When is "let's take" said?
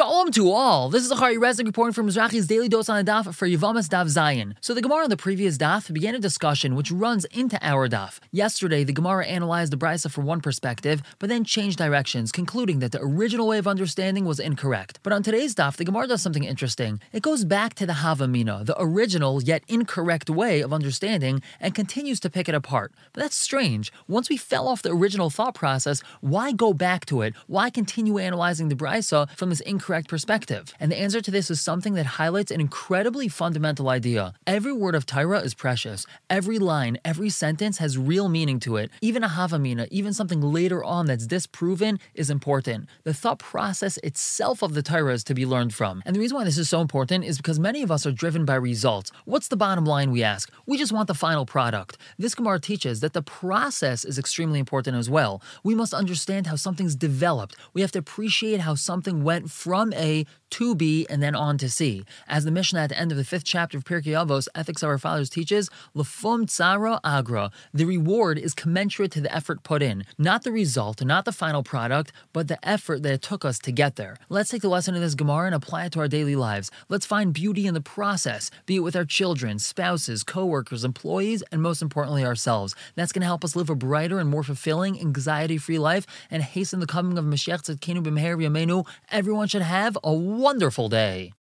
74.28-74.62